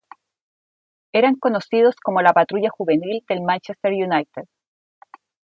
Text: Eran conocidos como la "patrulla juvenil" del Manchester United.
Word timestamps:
Eran 1.13 1.35
conocidos 1.35 1.93
como 2.01 2.23
la 2.23 2.33
"patrulla 2.33 2.71
juvenil" 2.75 3.23
del 3.29 3.43
Manchester 3.43 3.91
United. 3.93 4.45